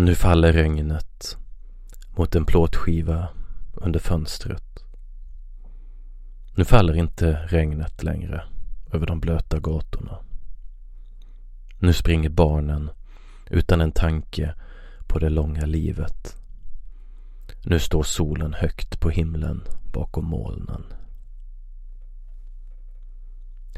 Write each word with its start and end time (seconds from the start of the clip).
Nu 0.00 0.14
faller 0.14 0.52
regnet 0.52 1.36
mot 2.16 2.34
en 2.34 2.44
plåtskiva 2.44 3.28
under 3.74 4.00
fönstret. 4.00 4.84
Nu 6.54 6.64
faller 6.64 6.96
inte 6.96 7.32
regnet 7.32 8.02
längre 8.02 8.42
över 8.92 9.06
de 9.06 9.20
blöta 9.20 9.58
gatorna. 9.58 10.18
Nu 11.78 11.92
springer 11.92 12.28
barnen 12.28 12.90
utan 13.50 13.80
en 13.80 13.92
tanke 13.92 14.54
på 15.06 15.18
det 15.18 15.28
långa 15.28 15.66
livet. 15.66 16.36
Nu 17.64 17.78
står 17.78 18.02
solen 18.02 18.54
högt 18.54 19.00
på 19.00 19.10
himlen 19.10 19.62
bakom 19.92 20.24
molnen. 20.24 20.84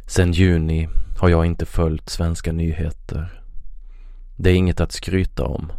Sen 0.07 0.33
juni 0.33 0.89
har 1.19 1.29
jag 1.29 1.47
inte 1.47 1.67
följt 1.67 2.09
svenska 2.09 2.53
nyheter. 2.53 3.43
Det 4.37 4.51
är 4.51 4.55
inget 4.55 4.81
att 4.81 4.93
skryta 4.93 5.45
om. 5.45 5.73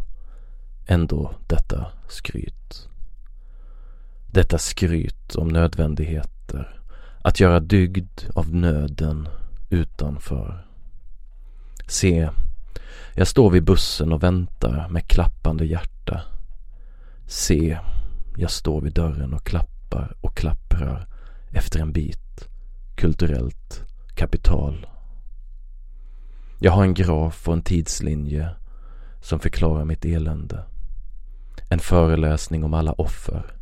Ändå 0.85 1.31
detta 1.47 1.85
skryt. 2.07 2.89
Detta 4.27 4.57
skryt 4.57 5.35
om 5.35 5.47
nödvändigheter. 5.47 6.79
Att 7.21 7.39
göra 7.39 7.59
dygd 7.59 8.21
av 8.35 8.55
nöden 8.55 9.27
utanför. 9.69 10.65
Se, 11.87 12.29
jag 13.15 13.27
står 13.27 13.49
vid 13.49 13.63
bussen 13.63 14.13
och 14.13 14.23
väntar 14.23 14.89
med 14.89 15.07
klappande 15.07 15.65
hjärta. 15.65 16.21
Se, 17.27 17.79
jag 18.37 18.51
står 18.51 18.81
vid 18.81 18.93
dörren 18.93 19.33
och 19.33 19.43
klappar 19.43 20.15
och 20.21 20.37
klapprar 20.37 21.07
efter 21.51 21.79
en 21.79 21.93
bit 21.93 22.49
kulturellt 22.95 23.83
kapital. 24.15 24.87
Jag 26.59 26.71
har 26.71 26.83
en 26.83 26.93
graf 26.93 27.47
och 27.47 27.53
en 27.53 27.61
tidslinje 27.61 28.49
som 29.21 29.39
förklarar 29.39 29.85
mitt 29.85 30.05
elände. 30.05 30.63
En 31.73 31.79
föreläsning 31.79 32.63
om 32.63 32.73
alla 32.73 32.93
offer, 32.93 33.55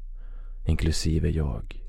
inklusive 0.65 1.29
jag. 1.29 1.81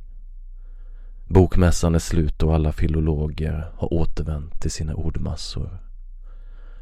Bokmässan 1.26 1.94
är 1.94 1.98
slut 1.98 2.42
och 2.42 2.54
alla 2.54 2.72
filologer 2.72 3.72
har 3.76 3.92
återvänt 3.92 4.60
till 4.60 4.70
sina 4.70 4.94
ordmassor. 4.94 5.78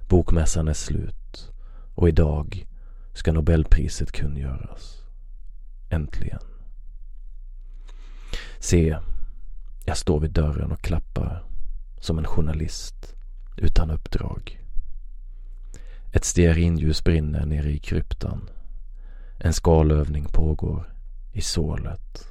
Bokmässan 0.08 0.68
är 0.68 0.72
slut 0.72 1.52
och 1.94 2.08
idag 2.08 2.66
ska 3.12 3.32
Nobelpriset 3.32 4.12
kungöras. 4.12 5.02
Äntligen. 5.90 6.42
Se, 8.58 8.98
jag 9.84 9.96
står 9.96 10.20
vid 10.20 10.30
dörren 10.30 10.72
och 10.72 10.82
klappar 10.82 11.44
som 12.00 12.18
en 12.18 12.26
journalist 12.26 13.14
utan 13.56 13.90
uppdrag. 13.90 14.60
Ett 16.12 16.24
stearinljus 16.24 17.04
brinner 17.04 17.46
nere 17.46 17.70
i 17.70 17.78
kryptan. 17.78 18.50
En 19.42 19.52
skalövning 19.52 20.24
pågår 20.24 20.92
i 21.32 21.40
sålet. 21.40 22.26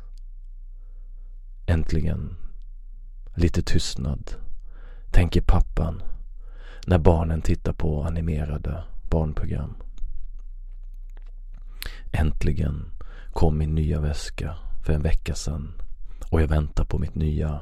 Äntligen 1.65 2.35
lite 3.35 3.61
tystnad, 3.61 4.31
tänker 5.11 5.41
pappan 5.41 6.03
när 6.87 6.97
barnen 6.97 7.41
tittar 7.41 7.73
på 7.73 8.03
animerade 8.03 8.83
barnprogram. 9.11 9.75
Äntligen 12.11 12.85
kom 13.33 13.57
min 13.57 13.75
nya 13.75 13.99
väska 13.99 14.55
för 14.85 14.93
en 14.93 15.03
vecka 15.03 15.35
sedan 15.35 15.73
och 16.29 16.41
jag 16.41 16.47
väntar 16.47 16.85
på 16.85 16.97
mitt 16.97 17.15
nya 17.15 17.61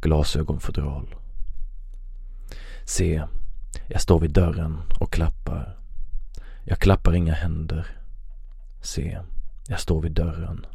glasögonfodral. 0.00 1.14
Se, 2.84 3.22
jag 3.86 4.00
står 4.00 4.20
vid 4.20 4.32
dörren 4.32 4.78
och 5.00 5.12
klappar. 5.12 5.78
Jag 6.64 6.78
klappar 6.78 7.14
inga 7.14 7.34
händer. 7.34 8.03
Se, 8.84 9.20
jag 9.68 9.80
står 9.80 10.02
vid 10.02 10.12
dörren. 10.12 10.66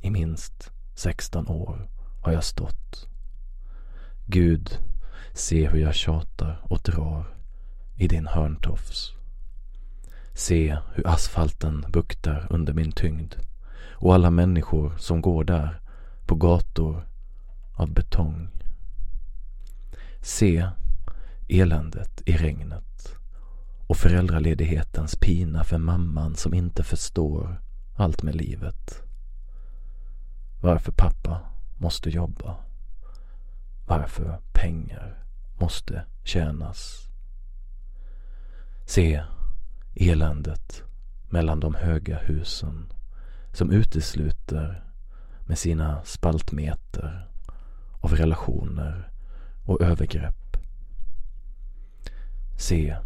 I 0.00 0.10
minst 0.10 0.70
16 0.94 1.48
år 1.48 1.88
har 2.22 2.32
jag 2.32 2.44
stått. 2.44 3.08
Gud, 4.26 4.78
se 5.32 5.68
hur 5.68 5.78
jag 5.78 5.94
tjatar 5.94 6.60
och 6.64 6.80
drar 6.84 7.34
i 7.96 8.08
din 8.08 8.26
hörntofs. 8.26 9.12
Se 10.34 10.78
hur 10.94 11.06
asfalten 11.06 11.84
buktar 11.88 12.46
under 12.50 12.72
min 12.72 12.92
tyngd 12.92 13.34
och 13.90 14.14
alla 14.14 14.30
människor 14.30 14.96
som 14.98 15.20
går 15.20 15.44
där 15.44 15.80
på 16.26 16.34
gator 16.34 17.06
av 17.74 17.92
betong. 17.92 18.48
Se 20.22 20.68
eländet 21.48 22.22
i 22.26 22.32
regnet 22.32 22.91
och 23.92 23.98
föräldraledighetens 23.98 25.16
pina 25.16 25.64
för 25.64 25.78
mamman 25.78 26.34
som 26.34 26.54
inte 26.54 26.82
förstår 26.82 27.60
allt 27.94 28.22
med 28.22 28.34
livet. 28.34 29.02
Varför 30.60 30.92
pappa 30.92 31.40
måste 31.78 32.10
jobba. 32.10 32.56
Varför 33.86 34.40
pengar 34.52 35.24
måste 35.60 36.04
tjänas. 36.24 37.08
Se 38.86 39.22
eländet 39.94 40.82
mellan 41.30 41.60
de 41.60 41.74
höga 41.74 42.18
husen 42.18 42.92
som 43.52 43.70
utesluter 43.70 44.84
med 45.46 45.58
sina 45.58 46.02
spaltmeter 46.04 47.28
av 48.00 48.14
relationer 48.14 49.10
och 49.64 49.80
övergrepp. 49.80 50.56
Se 52.58 52.96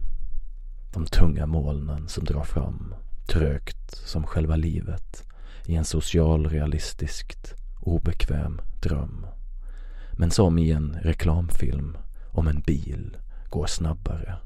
de 0.93 1.07
tunga 1.07 1.47
molnen 1.47 2.09
som 2.09 2.25
drar 2.25 2.45
fram 2.45 2.95
trögt 3.27 3.91
som 3.91 4.27
själva 4.27 4.57
livet 4.57 5.25
i 5.67 5.75
en 5.75 5.85
socialrealistiskt 5.85 7.55
obekväm 7.81 8.61
dröm. 8.83 9.27
Men 10.13 10.31
som 10.31 10.59
i 10.59 10.71
en 10.71 10.97
reklamfilm 11.03 11.97
om 12.31 12.49
en 12.49 12.61
bil 12.61 13.17
går 13.51 13.67
snabbare 13.67 14.37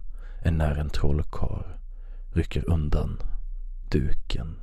än 0.42 0.58
när 0.58 0.74
en 0.76 0.90
trollkar 0.90 1.78
rycker 2.32 2.70
undan 2.70 3.22
duken 3.90 4.56